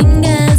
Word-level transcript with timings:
singing 0.00 0.53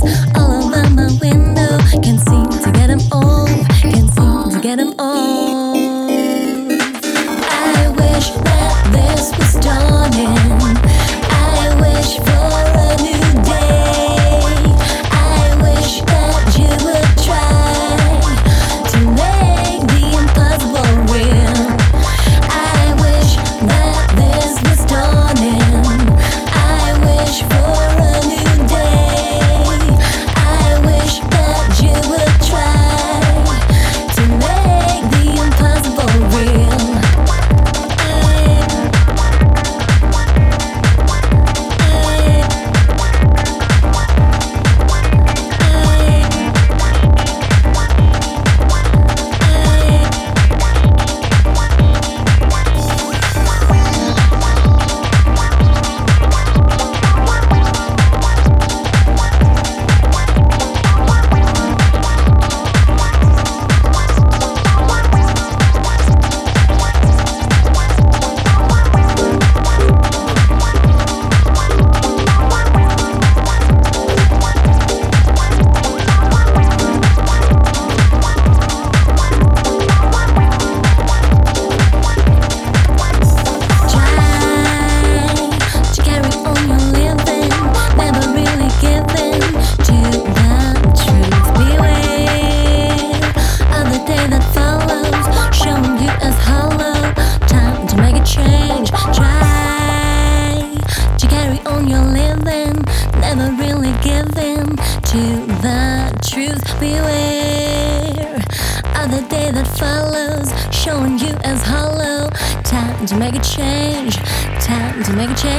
hollow. 111.65 112.29
Time 112.63 113.05
to 113.07 113.15
make 113.17 113.35
a 113.35 113.41
change. 113.41 114.15
Time 114.61 115.03
to 115.03 115.13
make 115.13 115.29
a 115.29 115.35
change. 115.35 115.55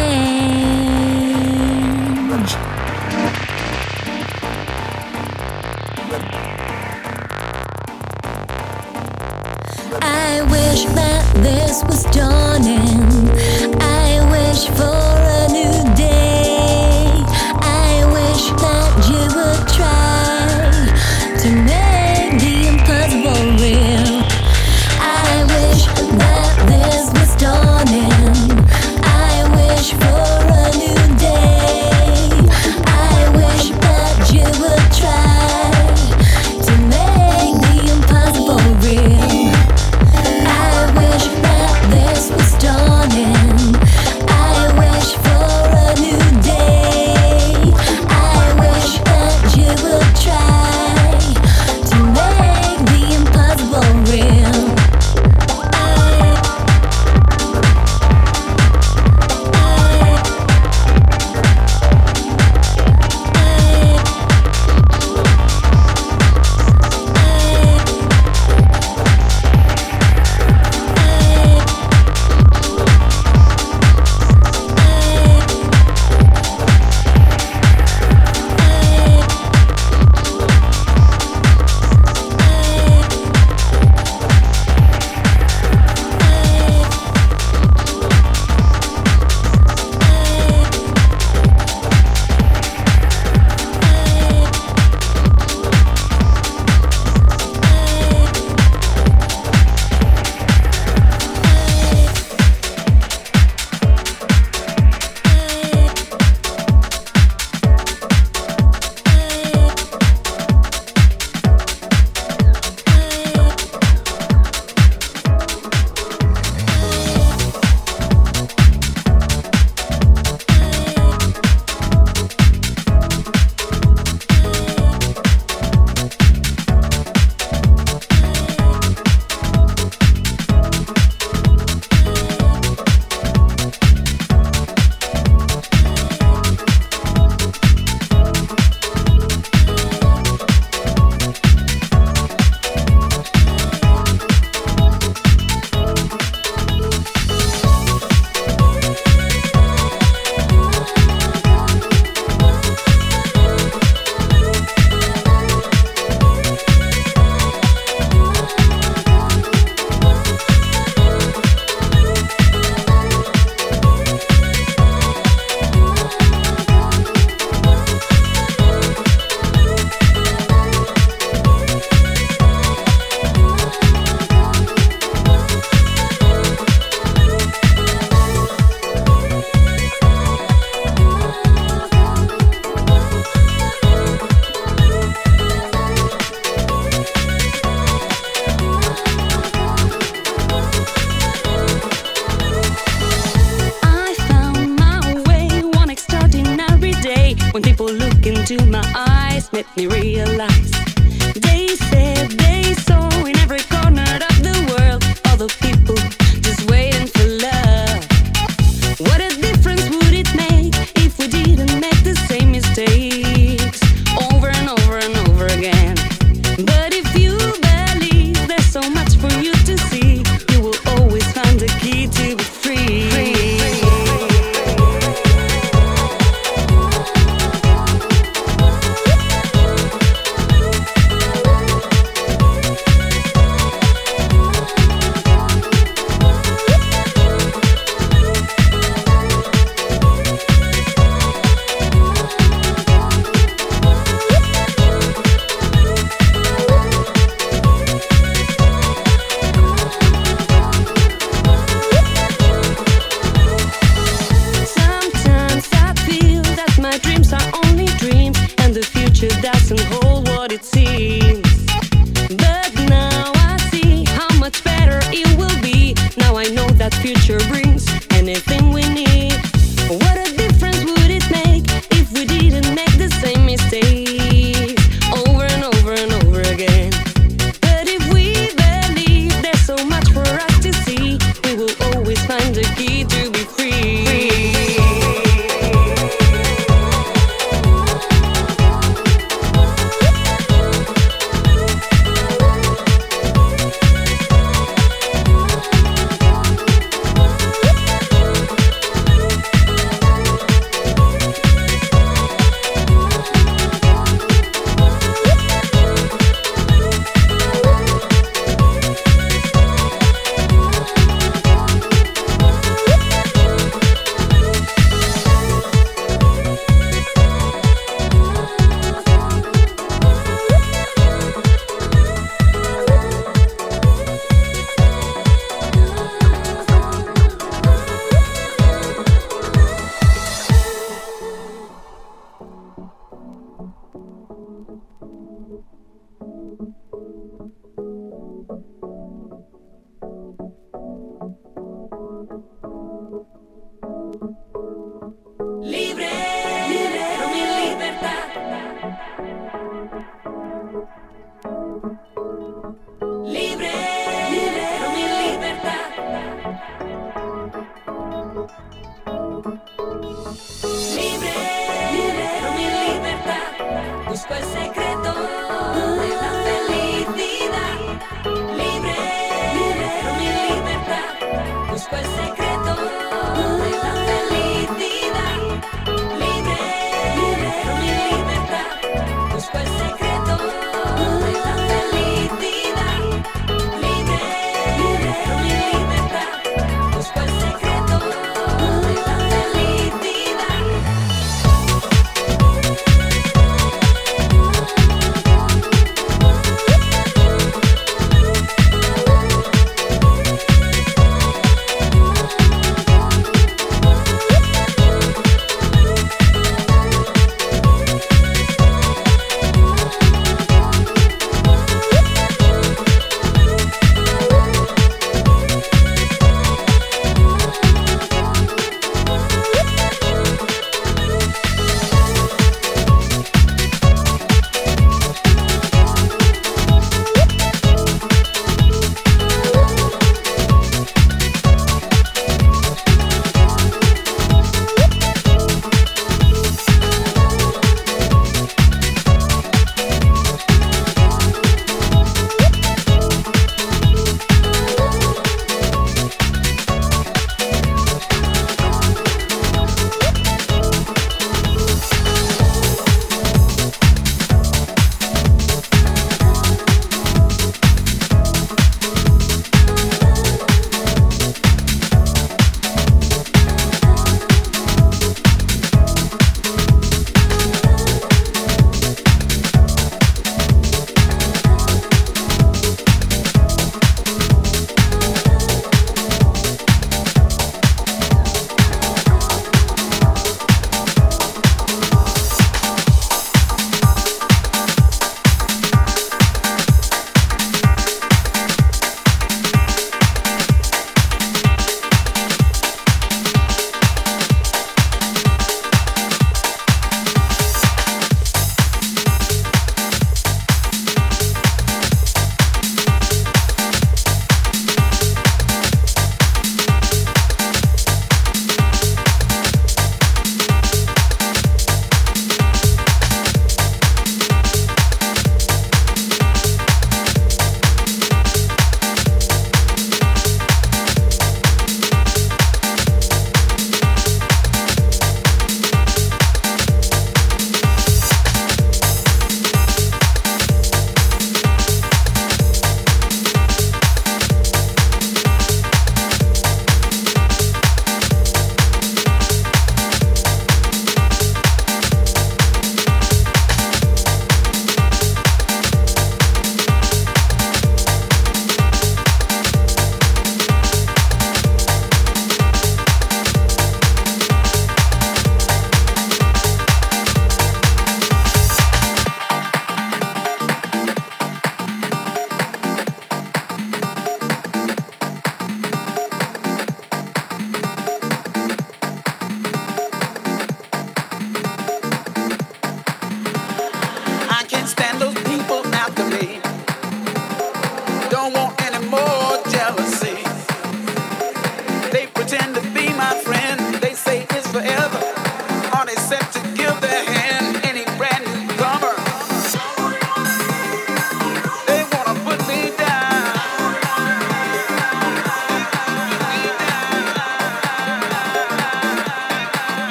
I 10.02 10.42
wish 10.54 10.84
that 10.94 11.24
this 11.46 11.82
was 11.84 12.04
dawning. 12.04 13.30
I 13.80 14.20
wish 14.30 14.68
for. 14.76 15.05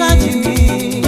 such 0.00 0.34
a 0.34 0.40
king. 0.40 0.99